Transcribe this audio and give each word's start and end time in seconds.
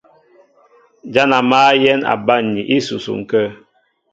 Ján 1.13 1.31
a 1.37 1.39
mǎl 1.49 1.73
yɛ̌n 1.83 1.99
a 2.11 2.13
banmni 2.25 2.61
ísusuŋ 2.77 3.19
kə̂. 3.29 3.43